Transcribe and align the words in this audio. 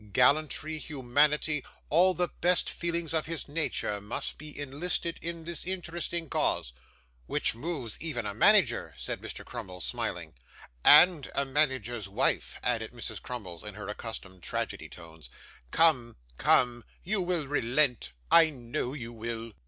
Gallantry, 0.13 0.79
humanity, 0.79 1.63
all 1.91 2.15
the 2.15 2.29
best 2.41 2.71
feelings 2.71 3.13
of 3.13 3.27
his 3.27 3.47
nature, 3.47 4.01
must 4.01 4.39
be 4.39 4.59
enlisted 4.59 5.19
in 5.21 5.43
this 5.43 5.63
interesting 5.63 6.27
cause.' 6.27 6.73
'Which 7.27 7.53
moves 7.53 7.97
even 8.01 8.25
a 8.25 8.33
manager,' 8.33 8.95
said 8.97 9.21
Mr. 9.21 9.45
Crummles, 9.45 9.85
smiling. 9.85 10.33
'And 10.83 11.29
a 11.35 11.45
manager's 11.45 12.09
wife,' 12.09 12.57
added 12.63 12.93
Mrs. 12.93 13.21
Crummles, 13.21 13.63
in 13.63 13.75
her 13.75 13.87
accustomed 13.87 14.41
tragedy 14.41 14.89
tones. 14.89 15.29
'Come, 15.69 16.15
come, 16.39 16.83
you 17.03 17.21
will 17.21 17.45
relent, 17.45 18.11
I 18.31 18.49
know 18.49 18.93
you 18.93 19.13
will. 19.13 19.51